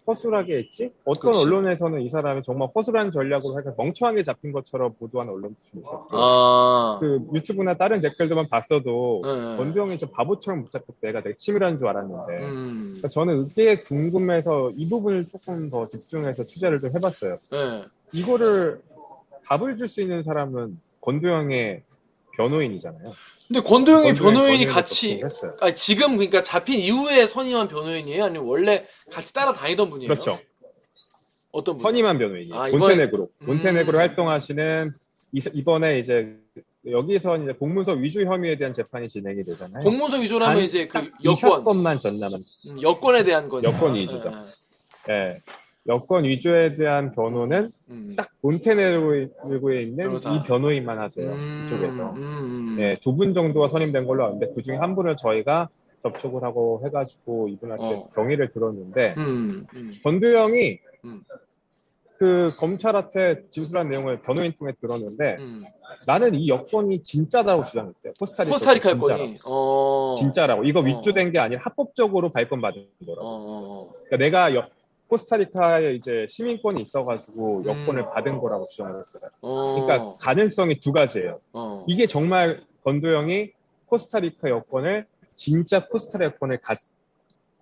허술하게 0.07 0.57
했지? 0.57 0.91
어떤 1.05 1.31
그치. 1.33 1.45
언론에서는 1.45 2.01
이 2.01 2.09
사람이 2.09 2.41
정말 2.43 2.69
허술한 2.75 3.11
전략으로 3.11 3.59
해서 3.59 3.73
멍청하게 3.77 4.23
잡힌 4.23 4.51
것처럼 4.51 4.93
보도하는 4.99 5.31
언론도 5.33 5.55
좀 5.71 5.81
있었고 5.81 6.07
아. 6.11 6.97
그 6.99 7.21
유튜브나 7.33 7.75
다른 7.75 8.01
댓글들만 8.01 8.49
봤어도 8.49 9.21
예. 9.25 9.57
권병이 9.57 9.97
좀 9.99 10.09
바보처럼 10.11 10.61
못 10.61 10.71
잡혔대. 10.71 11.07
내가 11.07 11.21
되게 11.21 11.35
치밀한 11.35 11.77
줄 11.77 11.87
알았는데 11.87 12.33
음. 12.45 12.81
그러니까 12.89 13.07
저는 13.09 13.47
이게 13.51 13.81
궁금해서 13.83 14.71
이 14.75 14.89
부분을 14.89 15.27
조금 15.27 15.69
더 15.69 15.87
집중해서 15.87 16.45
취재를 16.45 16.79
좀 16.81 16.91
해봤어요. 16.95 17.37
예. 17.53 17.85
이거를 18.11 18.81
답을 19.45 19.77
줄 19.77 19.87
수 19.87 20.01
있는 20.01 20.23
사람은 20.23 20.79
권도영의 21.01 21.83
변호인이잖아요. 22.37 23.03
근데 23.47 23.59
권도영이 23.61 24.13
변호인이 24.13 24.65
같이. 24.65 25.21
아니, 25.59 25.75
지금 25.75 26.15
그러니까 26.17 26.41
잡힌 26.43 26.79
이후에 26.79 27.27
선임한 27.27 27.67
변호인이에요? 27.67 28.25
아니면 28.25 28.45
원래 28.47 28.83
같이 29.11 29.33
따라다니던 29.33 29.89
분이에요? 29.89 30.07
그렇죠. 30.09 30.39
어떤 31.51 31.75
분? 31.75 31.83
선임한 31.83 32.17
변호인이에요. 32.17 32.55
아, 32.55 32.69
몬테네그로. 32.69 33.29
음. 33.41 33.45
몬테네그로 33.45 33.97
활동하시는 33.99 34.93
이, 35.33 35.41
이번에 35.53 35.99
이제 35.99 36.35
여기서 36.89 37.37
이제 37.37 37.51
공문서 37.53 37.93
위조 37.93 38.21
혐의에 38.23 38.55
대한 38.57 38.73
재판이 38.73 39.09
진행이 39.09 39.43
되잖아요. 39.43 39.81
공문서 39.83 40.17
위조라면 40.17 40.55
단- 40.55 40.63
이제 40.63 40.87
그이 40.87 41.09
여권, 41.25 41.37
사건만 41.59 41.99
전남은 41.99 42.43
음, 42.67 42.81
여권에 42.81 43.23
대한 43.23 43.47
거니까. 43.49 43.71
여권 43.73 43.95
위조죠. 43.95 44.31
예, 45.09 45.13
예. 45.13 45.41
여권 45.87 46.25
위조에 46.25 46.75
대한 46.75 47.11
변호는 47.11 47.71
음. 47.89 48.13
딱 48.15 48.29
몬테네그로에 48.41 49.81
있는 49.81 50.05
변호사. 50.05 50.31
이 50.31 50.43
변호인만 50.43 50.99
하세요. 50.99 51.31
음, 51.31 51.63
이쪽에서. 51.65 52.11
음, 52.11 52.17
음. 52.17 52.77
예, 52.79 52.97
두분 53.01 53.33
정도가 53.33 53.67
선임된 53.69 54.05
걸로 54.05 54.25
아는데 54.25 54.51
그 54.53 54.61
중에 54.61 54.75
한 54.77 54.95
분을 54.95 55.17
저희가 55.17 55.69
접촉을 56.03 56.43
하고 56.43 56.81
해가지고 56.85 57.47
이분한테 57.49 57.83
어. 57.83 58.09
경위를 58.13 58.51
들었는데 58.51 59.15
음, 59.17 59.65
음. 59.75 59.91
전두영이 60.03 60.79
음. 61.05 61.23
그 62.17 62.51
검찰한테 62.59 63.45
진술한 63.49 63.89
내용을 63.89 64.21
변호인 64.21 64.53
통해 64.59 64.73
들었는데 64.79 65.37
음. 65.39 65.63
나는 66.05 66.35
이 66.35 66.47
여권이 66.47 67.01
진짜라고 67.01 67.63
주장했대요. 67.63 68.13
코스타리카, 68.19 68.51
코스타리카 68.53 68.89
진짜라고. 68.89 69.11
여권이. 69.13 69.37
어. 69.45 70.13
진짜라고. 70.15 70.63
이거 70.65 70.81
어. 70.81 70.83
위조된 70.83 71.31
게 71.31 71.39
아니라 71.39 71.61
합법적으로 71.63 72.31
발권받은 72.31 72.81
어, 72.81 73.05
거라고. 73.07 73.27
어, 73.27 73.87
어. 73.89 73.93
그러니까 74.05 74.17
내가 74.17 74.55
여- 74.55 74.67
코스타리카에 75.11 75.93
이제 75.95 76.25
시민권이 76.29 76.81
있어가지고 76.81 77.59
음. 77.59 77.65
여권을 77.65 78.09
받은 78.11 78.39
거라고 78.39 78.65
주장을 78.67 78.91
했어요. 78.91 79.29
어. 79.41 79.85
그러니까 79.85 80.15
가능성이 80.17 80.79
두 80.79 80.93
가지예요. 80.93 81.41
어. 81.51 81.85
이게 81.87 82.07
정말 82.07 82.63
건도영이 82.85 83.51
코스타리카 83.87 84.49
여권을 84.49 85.05
진짜 85.31 85.85
코스타리카 85.85 86.33
여권을 86.33 86.59
가, 86.59 86.75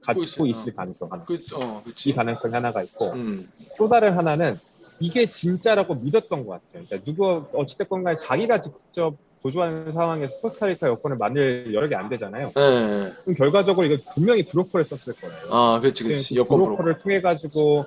갖고 0.01 0.23
있어요. 0.23 0.45
있을 0.45 0.75
가능성 0.75 1.11
하나. 1.11 1.25
그, 1.25 1.43
어. 1.55 1.83
이 2.05 2.13
가능성이 2.13 2.53
하나가 2.53 2.83
있고 2.83 3.13
음, 3.13 3.51
또 3.77 3.89
다른 3.89 4.13
하나는 4.13 4.59
이게 4.99 5.25
진짜라고 5.27 5.95
믿었던 5.95 6.45
것 6.45 6.51
같아요. 6.51 6.85
그러니까 6.85 7.03
누구 7.03 7.45
어찌됐건 7.57 8.03
간에 8.03 8.15
자기가 8.15 8.59
직접 8.59 9.15
도주하는 9.41 9.91
상황에서 9.91 10.37
코스타리카 10.37 10.87
여권을 10.89 11.17
만들 11.17 11.73
여력이 11.73 11.95
안 11.95 12.09
되잖아요. 12.09 12.51
네. 12.55 13.13
그럼 13.23 13.35
결과적으로 13.37 13.87
이거 13.87 14.01
분명히 14.13 14.43
브로커를 14.45 14.85
썼을 14.85 15.15
거예요. 15.19 15.35
아, 15.51 15.79
그렇지, 15.79 16.03
그렇지. 16.03 16.35
여권 16.35 16.57
브로커. 16.57 16.75
브로커를 16.75 16.99
통해 16.99 17.21
가지고. 17.21 17.85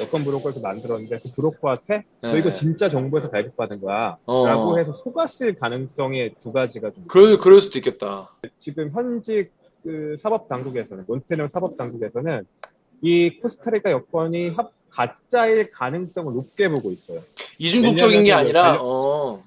여권 0.00 0.24
브로커에서 0.24 0.60
만들었는데 0.60 1.18
그 1.18 1.32
브로커한테 1.34 2.04
너 2.20 2.32
네. 2.32 2.38
이거 2.38 2.52
진짜 2.52 2.88
정부에서 2.88 3.30
발급받은 3.30 3.80
거야. 3.80 4.16
어. 4.24 4.46
라고 4.46 4.78
해서 4.78 4.92
속았을 4.92 5.56
가능성이 5.56 6.34
두 6.40 6.52
가지가 6.52 6.90
좀 6.92 7.04
그럴, 7.08 7.36
그럴 7.38 7.60
수도 7.60 7.78
있겠다. 7.78 8.30
지금 8.56 8.90
현직 8.92 9.50
그 9.82 10.16
사법 10.20 10.48
당국에서는 10.48 11.04
몬테네로 11.08 11.48
사법 11.48 11.76
당국에서는 11.76 12.46
이 13.02 13.40
코스타리카 13.40 13.90
여권이 13.90 14.50
합 14.50 14.70
가짜일 14.88 15.70
가능성을 15.72 16.32
높게 16.32 16.68
보고 16.68 16.90
있어요. 16.90 17.20
이중국적인 17.58 18.24
게 18.24 18.32
아니라, 18.32 18.78
어, 18.80 19.42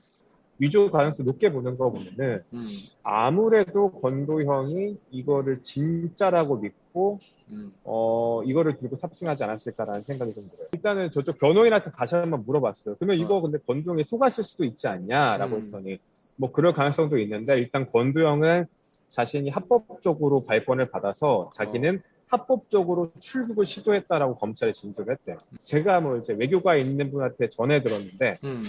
위조 0.59 0.91
가능성 0.91 1.25
높게 1.25 1.51
보는 1.51 1.77
거 1.77 1.89
보면은 1.89 2.41
음, 2.53 2.59
아무래도 3.01 3.91
건도형이 3.91 4.97
이거를 5.09 5.63
진짜라고 5.63 6.57
믿고 6.57 7.19
음, 7.51 7.73
어 7.85 8.43
이거를 8.45 8.77
들고 8.77 8.97
탑승하지 8.97 9.43
않았을까라는 9.45 10.03
생각이 10.03 10.35
좀 10.35 10.49
들어요. 10.51 10.67
일단은 10.73 11.11
저쪽 11.11 11.39
변호인한테 11.39 11.91
다시 11.91 12.15
한번 12.15 12.43
물어봤어요. 12.45 12.95
그러면 12.99 13.17
이거 13.17 13.37
어. 13.37 13.41
근데 13.41 13.57
건도형이 13.65 14.03
속았을 14.03 14.43
수도 14.43 14.65
있지 14.65 14.87
않냐라고 14.87 15.55
음. 15.55 15.61
했더니 15.63 15.97
뭐 16.35 16.51
그럴 16.51 16.73
가능성도 16.73 17.17
있는데 17.19 17.57
일단 17.57 17.89
건도형은 17.89 18.65
자신이 19.07 19.49
합법적으로 19.49 20.45
발권을 20.45 20.91
받아서 20.91 21.49
자기는 21.53 22.01
합법적으로 22.27 23.11
출국을 23.19 23.65
시도했다라고 23.65 24.37
검찰에 24.37 24.71
진술을 24.71 25.13
했대요. 25.13 25.37
제가 25.63 25.99
뭐 25.99 26.17
이제 26.17 26.33
외교가 26.33 26.75
있는 26.75 27.11
분한테 27.11 27.49
전해 27.49 27.81
들었는데 27.81 28.37
음. 28.43 28.61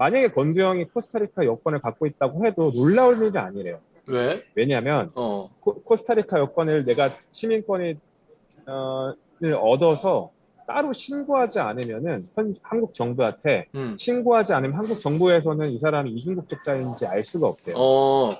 만약에 0.00 0.28
건도형이 0.30 0.86
코스타리카 0.94 1.44
여권을 1.44 1.82
갖고 1.82 2.06
있다고 2.06 2.46
해도 2.46 2.72
놀라울 2.74 3.22
일이 3.22 3.36
아니래요. 3.36 3.80
왜? 4.06 4.42
왜냐하면 4.54 5.12
어, 5.14 5.50
코, 5.60 5.74
코스타리카 5.82 6.38
여권을 6.38 6.86
내가 6.86 7.14
시민권을 7.32 7.98
어, 8.66 9.12
을 9.42 9.54
얻어서 9.54 10.30
따로 10.66 10.92
신고하지 10.94 11.60
않으면은 11.60 12.28
현- 12.34 12.54
한국 12.62 12.94
정부한테 12.94 13.66
음. 13.74 13.96
신고하지 13.98 14.54
않으면 14.54 14.76
한국 14.76 15.00
정부에서는 15.00 15.70
이 15.70 15.78
사람이 15.78 16.10
이중국적자인지 16.12 17.06
알 17.06 17.22
수가 17.22 17.48
없대요. 17.48 17.76
어, 17.78 18.36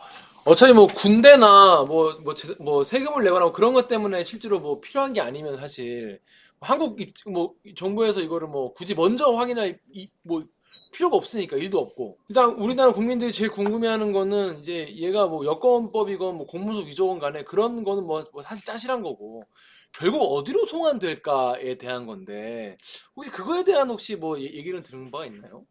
어차피 0.46 0.72
뭐 0.72 0.86
군대나 0.86 1.84
뭐, 1.86 2.18
뭐, 2.22 2.32
제- 2.32 2.54
뭐 2.58 2.84
세금을 2.84 3.22
내거나 3.24 3.46
뭐 3.46 3.52
그런 3.52 3.74
것 3.74 3.86
때문에 3.88 4.22
실제로 4.24 4.60
뭐 4.60 4.80
필요한 4.80 5.12
게 5.12 5.20
아니면 5.20 5.58
사실 5.58 6.20
한국 6.60 7.00
입- 7.02 7.12
뭐 7.26 7.52
정부에서 7.76 8.20
이거를 8.20 8.48
뭐 8.48 8.72
굳이 8.72 8.94
먼저 8.94 9.30
확인할 9.32 9.78
이, 9.92 10.08
뭐 10.22 10.42
필요가 10.92 11.16
없으니까 11.16 11.56
일도 11.56 11.78
없고 11.78 12.18
일단 12.28 12.50
우리나라 12.54 12.92
국민들이 12.92 13.32
제일 13.32 13.50
궁금해하는 13.50 14.12
거는 14.12 14.58
이제 14.58 14.88
얘가 14.96 15.26
뭐 15.26 15.44
여권법이건 15.44 16.36
뭐 16.36 16.46
공무소 16.46 16.80
위조건 16.80 17.18
간에 17.18 17.44
그런 17.44 17.84
거는 17.84 18.04
뭐, 18.04 18.24
뭐 18.32 18.42
사실 18.42 18.64
짜실한 18.64 19.02
거고 19.02 19.44
결국 19.92 20.18
어디로 20.20 20.66
송환될까에 20.66 21.76
대한 21.78 22.06
건데 22.06 22.76
혹시 23.16 23.30
그거에 23.30 23.64
대한 23.64 23.88
혹시 23.90 24.16
뭐 24.16 24.38
얘- 24.38 24.44
얘기를 24.44 24.82
들은 24.82 25.10
바가 25.10 25.26
있나요? 25.26 25.64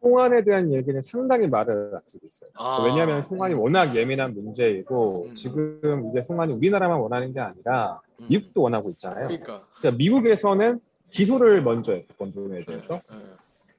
송환에 0.00 0.44
대한 0.44 0.72
얘기는 0.72 1.00
상당히 1.02 1.46
말을 1.46 1.94
앞두고 1.94 2.26
있어요. 2.26 2.50
아, 2.54 2.82
왜냐하면 2.86 3.22
송환이 3.22 3.52
음, 3.54 3.60
워낙 3.60 3.94
예민한 3.94 4.32
문제이고 4.32 5.26
음. 5.28 5.34
지금 5.34 6.10
이제 6.10 6.22
송환이 6.22 6.54
우리나라만 6.54 6.98
원하는 6.98 7.34
게 7.34 7.40
아니라 7.40 8.00
음. 8.18 8.26
미국도 8.30 8.62
원하고 8.62 8.88
있잖아요. 8.90 9.28
그러니까 9.28 9.66
그러니까 9.74 9.98
미국에서는 9.98 10.80
기소를 11.10 11.62
먼저 11.62 11.92
했고 11.92 12.14
건도에 12.14 12.64
대해서. 12.64 12.94
예, 13.12 13.16
예. 13.16 13.20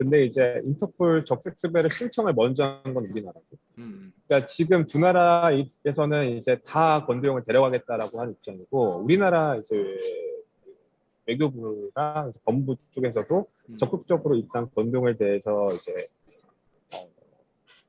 근데 0.02 0.26
이제 0.26 0.60
인터폴 0.66 1.26
적색 1.26 1.56
수배를 1.60 1.92
신청을 1.92 2.34
먼저 2.34 2.64
한 2.84 2.96
건 2.96 3.06
우리나라고. 3.06 3.44
음, 3.78 4.12
그러니까 4.26 4.48
지금 4.48 4.88
두 4.88 4.98
나라에서는 4.98 6.38
이제 6.38 6.58
다 6.66 7.06
건도형을 7.06 7.44
데려가겠다라고 7.46 8.20
하는 8.20 8.34
입장이고 8.34 9.04
우리나라 9.04 9.58
이제 9.58 9.76
외교부랑 11.28 12.30
이제 12.32 12.40
법무부 12.46 12.78
쪽에서도 12.90 13.46
음. 13.70 13.78
적극적으로 13.78 14.36
일단 14.38 14.68
건동에 14.74 15.16
대해서 15.18 15.68
이제 15.76 16.08
어, 16.96 17.08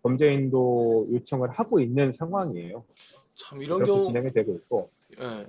범죄인도 0.02 1.08
요청을 1.14 1.48
하고 1.48 1.80
있는 1.80 2.12
상황이에요. 2.12 2.84
참 3.36 3.62
이런 3.62 3.82
경우 3.86 4.02
진행이 4.04 4.32
되고 4.34 4.52
있고 4.56 4.90
예. 5.18 5.46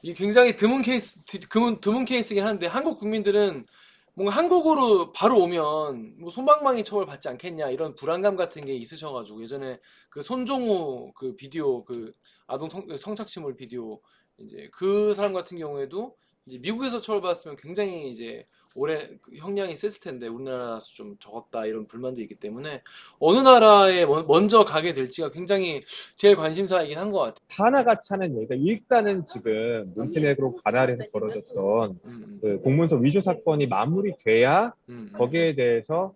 이 0.00 0.14
굉장히 0.14 0.56
드문 0.56 0.80
케이스 0.80 1.22
드- 1.26 1.38
드문, 1.40 1.82
드문 1.82 2.06
케이스긴 2.06 2.44
한데 2.46 2.66
한국 2.66 2.98
국민들은 2.98 3.66
뭔가 4.14 4.34
한국으로 4.34 5.12
바로 5.12 5.38
오면 5.42 6.18
뭐 6.18 6.30
손방망이 6.30 6.84
처벌 6.84 7.06
받지 7.06 7.28
않겠냐 7.28 7.70
이런 7.70 7.94
불안감 7.94 8.36
같은 8.36 8.62
게 8.62 8.74
있으셔가지고 8.74 9.42
예전에 9.42 9.78
그 10.08 10.22
손종우 10.22 11.12
그 11.14 11.36
비디오 11.36 11.84
그 11.84 12.12
아동 12.46 12.68
성, 12.68 12.86
성착취물 12.96 13.56
비디오 13.56 14.00
이제 14.38 14.68
그 14.72 15.14
사람 15.14 15.32
같은 15.32 15.58
경우에도 15.58 16.16
이제 16.46 16.58
미국에서 16.58 17.00
처벌받았으면 17.00 17.56
굉장히 17.56 18.10
이제 18.10 18.46
올해 18.76 19.08
그 19.20 19.36
형량이 19.36 19.74
셌을 19.74 20.00
텐데 20.00 20.28
우리나라에서 20.28 20.86
좀 20.86 21.16
적었다 21.18 21.66
이런 21.66 21.86
불만도 21.86 22.20
있기 22.22 22.36
때문에 22.36 22.82
어느 23.18 23.38
나라에 23.38 24.06
먼- 24.06 24.26
먼저 24.26 24.64
가게 24.64 24.92
될지가 24.92 25.30
굉장히 25.30 25.80
제일 26.16 26.36
관심사이긴 26.36 26.96
한 26.96 27.10
것 27.10 27.18
같아요. 27.18 27.34
하나가 27.50 27.98
차는 27.98 28.36
얘기가 28.36 28.54
일단은 28.54 29.26
지금 29.26 29.92
몬테네그로 29.96 30.56
가나르에서 30.64 31.04
벌어졌던 31.12 31.98
음, 32.04 32.38
그 32.40 32.60
공문서 32.60 32.96
위조 32.96 33.20
사건이 33.20 33.66
마무리돼야 33.66 34.72
음, 34.88 35.10
음. 35.12 35.18
거기에 35.18 35.54
대해서 35.56 36.14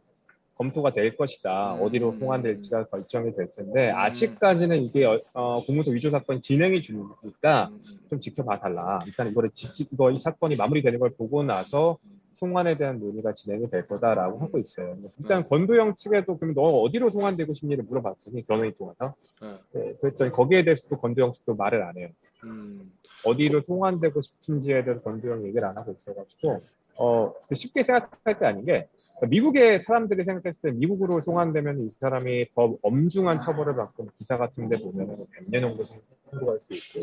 검토가 0.56 0.92
될 0.92 1.16
것이다. 1.16 1.74
음. 1.74 1.82
어디로 1.82 2.16
송환될지가 2.20 2.84
결정이 2.84 3.34
될 3.34 3.50
텐데 3.50 3.90
음. 3.90 3.96
아직까지는 3.96 4.82
이게 4.84 5.04
어, 5.04 5.20
어, 5.32 5.64
공문서 5.64 5.90
위조 5.90 6.10
사건이 6.10 6.40
진행이 6.40 6.80
중이니까 6.80 7.68
음, 7.72 7.74
음. 7.74 7.98
좀 8.10 8.20
지켜봐 8.20 8.60
달라. 8.60 9.00
일단 9.06 9.28
이거를 9.28 9.50
지키, 9.52 9.88
이거 9.92 10.12
이 10.12 10.18
사건이 10.18 10.54
마무리되는 10.54 11.00
걸 11.00 11.10
보고 11.18 11.42
나서 11.42 11.98
송환에 12.44 12.76
대한 12.76 12.98
논의가 12.98 13.32
진행이 13.32 13.70
될 13.70 13.86
거다라고 13.86 14.38
하고 14.38 14.58
있어요. 14.58 14.98
일단 15.18 15.42
네. 15.42 15.48
권도영 15.48 15.94
측에도 15.94 16.36
그럼 16.36 16.54
너 16.54 16.62
어디로 16.62 17.10
송환되고 17.10 17.54
싶니를 17.54 17.84
물어봤더니 17.84 18.44
변호인 18.44 18.74
통해서 18.76 19.14
네. 19.40 19.58
네, 19.72 19.94
그랬더니 20.00 20.30
거기에 20.30 20.64
대해서도 20.64 20.98
권도영 20.98 21.32
측도 21.32 21.54
말을 21.54 21.82
안 21.82 21.96
해요. 21.96 22.08
음, 22.44 22.92
어디로 23.24 23.62
송환되고 23.62 24.20
싶은지에 24.20 24.84
대해서 24.84 25.00
권도영 25.00 25.46
얘기를 25.46 25.64
안 25.66 25.78
하고 25.78 25.92
있어가지고 25.92 26.62
어 26.96 27.32
쉽게 27.54 27.82
생각할 27.82 28.38
게 28.38 28.44
아닌 28.44 28.64
게 28.66 28.88
그러니까 29.16 29.26
미국의 29.28 29.82
사람들이 29.82 30.24
생각했을 30.24 30.60
때 30.60 30.70
미국으로 30.72 31.22
송환되면 31.22 31.86
이 31.86 31.90
사람이 31.98 32.50
더 32.54 32.76
엄중한 32.82 33.40
처벌을 33.40 33.74
받고 33.74 34.08
기사 34.18 34.36
같은데 34.36 34.78
보면은 34.78 35.16
100년 35.16 35.60
정도 35.62 35.84
선고할 36.30 36.60
수 36.60 36.74
있고 36.74 37.00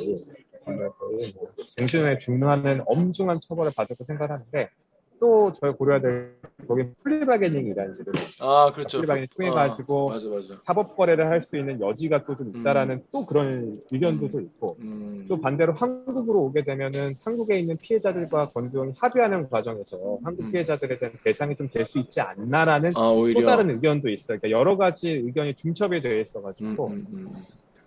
거의 0.99 1.33
뭐 1.35 2.17
중하는 2.19 2.83
엄중한 2.85 3.39
처벌을 3.41 3.71
받을 3.75 3.95
거 3.95 4.03
생각하는데 4.05 4.69
또 5.21 5.53
저희 5.53 5.71
고려해야 5.73 6.01
될 6.01 6.33
거기 6.67 6.83
plea 7.03 7.20
bargaining이라는 7.20 7.91
있어요. 7.91 8.49
아 8.49 8.71
그렇죠. 8.71 8.97
plea 8.97 9.06
bargaining 9.06 9.27
통해 9.37 9.49
어, 9.49 9.53
가지고 9.53 10.09
맞아 10.09 10.27
맞아. 10.27 10.55
사법 10.61 10.97
거래를 10.97 11.27
할 11.29 11.41
수 11.41 11.55
있는 11.57 11.79
여지가 11.79 12.25
또 12.25 12.35
좀 12.35 12.49
있다라는 12.55 13.03
또 13.11 13.25
그런 13.25 13.79
의견도 13.91 14.29
좀 14.29 14.41
있고 14.41 14.77
음, 14.81 15.25
또 15.29 15.39
반대로 15.39 15.73
한국으로 15.73 16.39
오게 16.45 16.63
되면은 16.63 17.15
한국에 17.23 17.59
있는 17.59 17.77
피해자들과 17.77 18.49
권도형이 18.49 18.93
합의하는 18.97 19.47
과정에서 19.49 20.17
한국 20.23 20.45
음. 20.45 20.51
피해자들에 20.51 20.97
대한 20.97 21.13
배상이 21.23 21.55
좀 21.55 21.67
될 21.69 21.85
수 21.85 21.99
있지 21.99 22.19
않나라는 22.19 22.89
아 22.95 23.11
또 23.35 23.45
다른 23.45 23.69
의견도 23.69 24.09
있어요. 24.09 24.39
그러니까 24.39 24.49
여러 24.59 24.75
가지 24.75 25.11
의견이 25.11 25.53
중첩이 25.55 26.01
되어 26.01 26.13
음, 26.15 26.21
있어가지고 26.21 26.87
음, 26.87 27.05
음. 27.13 27.31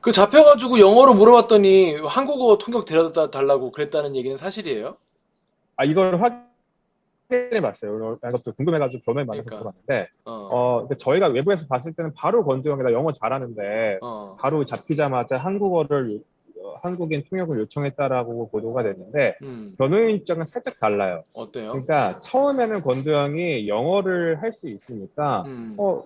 그 0.01 0.13
잡혀가지고 0.13 0.79
영어로 0.79 1.15
물어봤더니 1.15 1.97
한국어 2.05 2.59
통역 2.59 2.85
데려다 2.85 3.31
달라고 3.31 3.73
그랬다는 3.73 4.15
얘기는 4.15 4.37
사실이에요? 4.37 4.97
아 5.77 5.85
이걸 5.85 6.21
확인 6.23 6.39
해봤어요. 7.31 8.19
이것도 8.27 8.53
궁금해가지고 8.53 9.03
변호인 9.05 9.27
만나서 9.27 9.45
그러니까. 9.45 9.71
물어봤는데 9.87 10.09
어, 10.25 10.33
어 10.33 10.73
그러니까 10.83 10.97
저희가 10.97 11.29
외부에서 11.29 11.67
봤을 11.69 11.93
때는 11.95 12.13
바로 12.15 12.45
건조형이다 12.45 12.93
영어 12.93 13.13
잘하는데 13.13 13.99
어, 14.03 14.37
바로 14.39 14.65
잡히자마자 14.65 15.39
한국어를 15.39 16.21
어, 16.63 16.75
한국인 16.83 17.25
통역을 17.29 17.59
요청했다라고 17.61 18.51
보도가 18.51 18.83
됐는데 18.83 19.37
음, 19.43 19.75
변호인 19.79 20.17
입장은 20.17 20.45
살짝 20.47 20.79
달라요. 20.79 21.23
어때요? 21.35 21.71
그러니까 21.73 22.19
처음에는 22.21 22.83
권도영이 22.83 23.69
영어를 23.69 24.43
할 24.43 24.53
수 24.53 24.69
있으니까 24.69 25.43
음, 25.47 25.75
어 25.79 26.05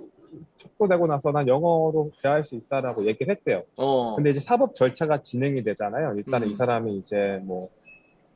촉구되고 0.59 1.07
나서 1.07 1.33
난 1.33 1.49
영어로 1.49 2.13
대화할 2.23 2.45
수 2.45 2.55
있다라고 2.55 3.07
얘기를 3.07 3.35
했대요. 3.35 3.63
어, 3.77 4.15
근데 4.15 4.31
이제 4.31 4.41
사법 4.41 4.75
절차가 4.75 5.23
진행이 5.23 5.63
되잖아요. 5.65 6.15
일단은 6.17 6.49
음. 6.49 6.53
이 6.53 6.55
사람이 6.55 6.97
이제 6.99 7.41
뭐 7.43 7.69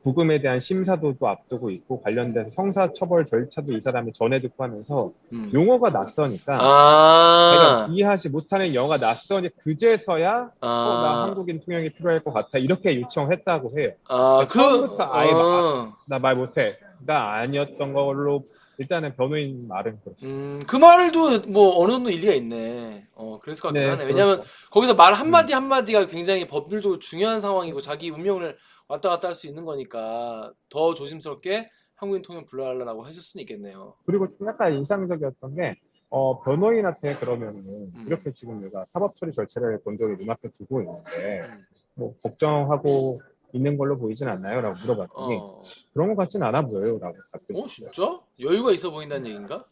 부금에 0.03 0.41
대한 0.41 0.59
심사도 0.59 1.15
또 1.17 1.27
앞두고 1.27 1.71
있고 1.71 2.01
관련돼서 2.01 2.49
형사처벌 2.55 3.25
절차도 3.25 3.73
이 3.73 3.81
사람이 3.81 4.11
전해 4.11 4.41
듣고 4.41 4.63
하면서 4.63 5.11
음. 5.31 5.49
용어가 5.53 5.89
낯서니까 5.89 6.57
아, 6.59 7.51
제가 7.53 7.87
이해하지 7.91 8.29
못하는 8.29 8.75
영어가 8.75 8.97
낯서니 8.97 9.49
그제서야 9.59 10.51
아, 10.59 10.67
어, 10.67 11.01
나 11.01 11.23
한국인 11.23 11.61
통역이 11.65 11.93
필요할 11.93 12.19
것 12.19 12.33
같아 12.33 12.57
이렇게 12.57 12.99
요청했다고 12.99 13.79
해요. 13.79 13.91
아, 14.09 14.45
그, 14.49 14.57
처음부터 14.59 15.07
아예 15.09 15.31
어, 15.31 15.93
나말 16.05 16.35
못해. 16.35 16.77
나 17.05 17.33
아니었던 17.33 17.93
걸로 17.93 18.45
일단은 18.77 19.15
변호인 19.15 19.67
말은 19.67 19.99
그렇지. 20.03 20.27
음, 20.27 20.61
그 20.67 20.75
말도 20.75 21.41
뭐 21.47 21.79
어느 21.81 21.91
정도 21.91 22.09
일리가 22.09 22.33
있네. 22.33 23.05
어, 23.13 23.39
그랬을 23.41 23.61
것 23.61 23.67
같긴 23.69 23.83
네, 23.83 23.89
하네. 23.89 24.05
왜냐면 24.05 24.39
그렇죠. 24.39 24.49
거기서 24.71 24.93
말 24.95 25.13
한마디 25.13 25.53
한마디가 25.53 26.07
굉장히 26.07 26.47
법률적으로 26.47 26.99
중요한 26.99 27.39
상황이고 27.39 27.79
자기 27.81 28.09
운명을 28.09 28.57
왔다 28.87 29.09
갔다 29.09 29.27
할 29.29 29.35
수 29.35 29.47
있는 29.47 29.65
거니까 29.65 30.53
더 30.69 30.93
조심스럽게 30.93 31.69
한국인 31.95 32.21
통역 32.21 32.45
불러달라고 32.45 33.03
하실 33.05 33.21
수는 33.21 33.41
있겠네요. 33.43 33.95
그리고 34.05 34.27
좀 34.37 34.47
약간 34.47 34.73
인상적이었던 34.73 35.55
게 35.55 35.75
어, 36.09 36.41
변호인한테 36.43 37.15
그러면은 37.17 37.63
음. 37.95 38.05
이렇게 38.05 38.31
지금 38.33 38.61
내가 38.61 38.85
사법 38.87 39.15
처리 39.15 39.31
절차를 39.31 39.81
본적이 39.83 40.17
눈앞에 40.17 40.49
두고 40.57 40.81
있는데 40.81 41.41
음. 41.41 41.65
뭐 41.97 42.13
걱정하고 42.21 43.19
있는 43.53 43.77
걸로 43.77 43.97
보이진 43.97 44.27
않나요? 44.27 44.61
라고 44.61 44.75
물어봤더니 44.81 45.37
어, 45.39 45.61
그런 45.93 46.09
것 46.09 46.15
같진 46.15 46.43
않아 46.43 46.63
보여요. 46.63 46.99
라고 46.99 47.15
답변 47.31 47.57
어, 47.63 47.67
진짜? 47.67 48.19
여유가 48.39 48.71
있어 48.71 48.91
보인다는 48.91 49.27
얘기인가? 49.27 49.65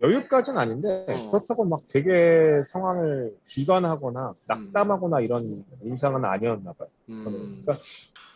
여유까지는 0.00 0.58
아닌데 0.60 1.06
어. 1.08 1.30
그렇다고 1.30 1.64
막 1.64 1.80
되게 1.88 2.62
상황을 2.70 3.34
비관하거나 3.48 4.34
낙담하거나 4.46 5.20
이런 5.20 5.64
인상은 5.82 6.24
아니었나 6.24 6.72
봐요. 6.72 6.88
음. 7.08 7.62
그러니까 7.64 7.84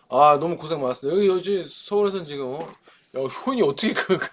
아, 0.08 0.38
너무 0.40 0.56
고생 0.56 0.80
많았습니다. 0.80 1.16
여기, 1.16 1.28
여기 1.28 1.64
서울에서는 1.68 2.24
지금, 2.26 2.46
어, 2.54 2.58
야, 3.16 3.22
효인이 3.22 3.62
어떻게 3.62 3.94
그, 3.94 4.18
그- 4.18 4.28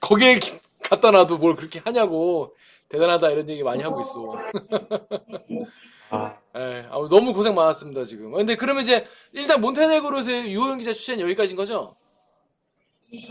거기에 0.00 0.38
기- 0.38 0.60
갖다 0.82 1.10
놔도 1.10 1.38
뭘 1.38 1.56
그렇게 1.56 1.80
하냐고, 1.80 2.54
대단하다, 2.88 3.30
이런 3.30 3.48
얘기 3.48 3.62
많이 3.64 3.82
하고 3.82 4.00
있어. 4.00 4.32
아, 6.10 6.36
예, 6.56 6.86
아, 6.88 6.94
너무 7.10 7.32
고생 7.32 7.54
많았습니다, 7.56 8.04
지금. 8.04 8.32
어, 8.34 8.36
근데 8.36 8.54
그러면 8.54 8.82
이제, 8.84 9.04
일단 9.32 9.60
몬테네그로에서 9.60 10.30
유호영 10.48 10.78
기자 10.78 10.92
취재는 10.92 11.24
여기까지인 11.24 11.56
거죠? 11.56 11.96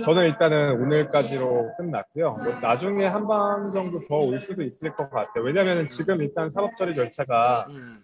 저는 0.04 0.26
일단은 0.26 0.82
오늘까지로 0.82 1.76
끝났고요. 1.78 2.34
뭐 2.36 2.54
나중에 2.62 3.06
한번 3.06 3.72
정도 3.74 4.00
더 4.08 4.18
올 4.24 4.40
수도 4.42 4.62
있을 4.64 4.96
것 4.96 5.10
같아요. 5.10 5.44
왜냐하면 5.44 5.88
지금 5.90 6.22
일단 6.22 6.50
사법 6.50 6.76
처리 6.78 6.94
절차가 6.94 7.68
음. 7.70 8.04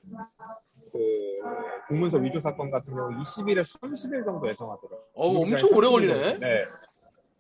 그 0.92 1.00
공문서 1.88 2.18
위조 2.18 2.40
사건 2.40 2.72
같은 2.72 2.94
경우 2.94 3.10
20일에 3.22 3.62
30일 3.62 4.26
정도 4.26 4.48
예상하더라고요. 4.50 5.00
어우, 5.14 5.42
엄청 5.44 5.70
오래 5.74 5.88
걸리네. 5.88 6.14
네. 6.40 6.40
네, 6.40 6.66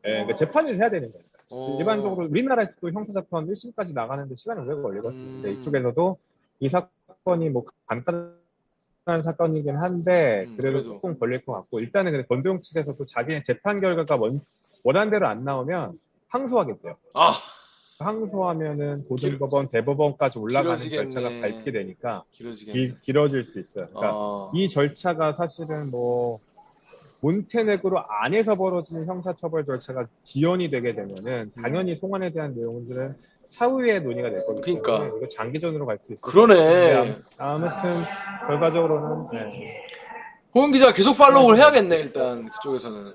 그러니까 0.01 0.34
재판을 0.36 0.77
해야 0.77 0.89
되는 0.89 1.12
거예요. 1.12 1.25
어. 1.51 1.77
일반적으로 1.79 2.27
우리나라에서도 2.29 2.91
형사사건 2.91 3.48
1심까지 3.48 3.93
나가는데 3.93 4.36
시간이 4.36 4.62
오래 4.67 4.81
걸리거든요. 4.81 5.48
음. 5.48 5.60
이쪽에서도 5.60 6.17
이 6.60 6.69
사건이 6.69 7.50
뭐 7.50 7.65
간단한 7.88 8.38
사건이긴 9.05 9.75
한데 9.77 10.45
음, 10.47 10.55
그래도 10.57 10.77
그래도. 10.79 10.93
조금 10.93 11.17
걸릴 11.17 11.43
것 11.45 11.53
같고 11.53 11.79
일단은 11.79 12.11
근데 12.11 12.27
권도영 12.27 12.61
측에서도 12.61 13.05
자기의 13.05 13.43
재판 13.43 13.79
결과가 13.79 14.15
원, 14.17 14.41
원한 14.83 15.09
대로 15.09 15.27
안 15.27 15.43
나오면 15.43 15.93
항소하겠대요. 16.27 16.95
아, 17.15 17.31
항소하면은 17.99 19.05
고등법원, 19.05 19.69
대법원까지 19.69 20.39
올라가는 20.39 20.75
길어지겠네. 20.75 21.09
절차가 21.09 21.41
밟게 21.41 21.71
되니까 21.71 22.23
길어지겠네. 22.31 22.79
길, 22.79 22.99
길어질 23.01 23.43
수 23.43 23.59
있어요. 23.59 23.87
그러니까 23.87 24.11
아, 24.13 24.51
이 24.53 24.69
절차가 24.69 25.33
사실은 25.33 25.89
뭐 25.89 26.39
몬테네그로 27.21 27.99
안에서 28.07 28.55
벌어지는 28.55 29.05
형사처벌 29.05 29.65
절차가 29.65 30.05
지연이 30.23 30.69
되게 30.69 30.93
되면은 30.95 31.51
당연히 31.61 31.95
송환에 31.97 32.31
대한 32.31 32.53
내용들은 32.55 33.15
차후에 33.47 33.99
논의가 33.99 34.29
될 34.29 34.45
때문에 34.45 34.61
그러니까. 34.61 35.07
이거 35.17 35.27
장기전으로 35.27 35.85
갈 35.87 35.97
수 35.97 36.13
있어요. 36.13 36.21
그러네. 36.21 37.17
아무튼 37.37 38.03
결과적으로는 38.53 39.27
네. 39.31 39.85
호영 40.55 40.71
기자 40.71 40.91
계속 40.91 41.15
팔로우를 41.15 41.59
해야겠네, 41.59 41.95
일단, 41.97 42.49
그쪽에서는. 42.49 43.13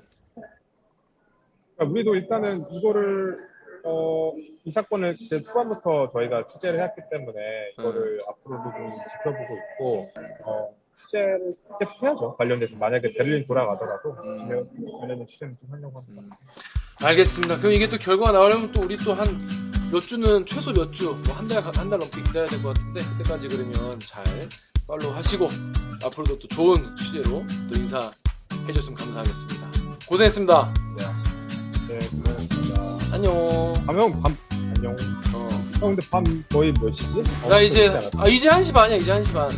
그러니까 1.75 1.91
우리도 1.91 2.15
일단은 2.15 2.63
이거를 2.71 3.37
어, 3.83 4.31
이 4.63 4.71
사건을 4.71 5.15
이제 5.19 5.41
초반부터 5.41 6.09
저희가 6.11 6.47
취재를 6.47 6.81
했기 6.81 7.01
때문에 7.11 7.71
이거를 7.77 8.19
앞으로도 8.29 8.63
좀 8.63 8.91
지켜보고 9.11 9.57
있고 9.57 10.11
어, 10.45 10.69
취재를 10.95 11.53
계속 11.79 12.01
해야죠. 12.03 12.35
관련돼서 12.37 12.75
만약에 12.77 13.13
베를린 13.13 13.45
돌아가더라도 13.45 14.15
음. 14.23 14.65
관련된 15.01 15.27
취재는 15.27 15.57
좀 15.59 15.69
하려고 15.71 15.99
합니다. 15.99 16.21
음. 16.23 17.05
알겠습니다. 17.05 17.57
그럼 17.57 17.73
이게 17.73 17.87
또 17.89 17.97
결과가 17.97 18.31
나오려면 18.31 18.71
또 18.71 18.81
우리 18.81 18.95
또 18.97 19.13
한 19.13 19.27
몇 19.91 19.99
주는 20.01 20.43
최소 20.47 20.73
몇 20.73 20.91
주, 20.91 21.11
뭐 21.27 21.35
한 21.35 21.47
달, 21.47 21.61
한 21.61 21.71
달 21.89 21.99
넘게 21.99 22.19
기다려야 22.23 22.49
될 22.49 22.59
것 22.63 22.73
같은데, 22.73 23.01
그때까지 23.01 23.47
그러면 23.49 23.99
잘 23.99 24.23
팔로우 24.87 25.15
하시고, 25.15 25.47
앞으로도 26.03 26.37
또 26.39 26.47
좋은 26.47 26.95
취재로 26.97 27.43
또 27.71 27.79
인사해줬으면 27.79 28.95
감사하겠습니다. 28.97 29.67
고생했습니다. 30.07 30.73
네, 31.87 31.99
고맙습니다. 31.99 32.81
안녕. 33.15 33.73
밤형 33.87 34.21
밤 34.21 34.37
안녕. 34.75 34.95
어. 35.33 35.47
형 35.79 35.95
근데 35.95 36.01
밤 36.11 36.43
거의 36.51 36.73
몇 36.79 36.91
시지? 36.93 37.23
어, 37.43 37.49
나 37.49 37.59
이제, 37.61 37.85
늦지 37.85 37.95
않았어? 37.97 38.09
아, 38.17 38.27
이제 38.27 38.49
1시 38.49 38.73
반이야, 38.73 38.97
이제 38.97 39.11
1시 39.11 39.33
반. 39.33 39.49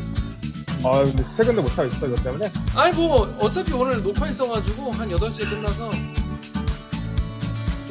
아 0.85 1.03
근데 1.03 1.23
퇴근도 1.35 1.61
못 1.63 1.71
하고 1.77 1.85
있어 1.89 2.07
이것 2.07 2.23
때문에. 2.23 2.51
아니, 2.75 2.95
뭐, 2.95 3.27
어차피 3.39 3.73
오늘 3.73 4.01
녹화 4.01 4.29
있어가지고, 4.29 4.91
한 4.91 5.09
8시에 5.09 5.49
끝나서, 5.49 5.89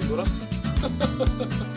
좀 0.01 0.09
놀았어. 0.09 0.41